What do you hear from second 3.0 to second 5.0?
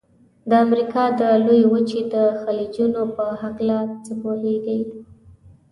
په هلکه څه پوهیږئ؟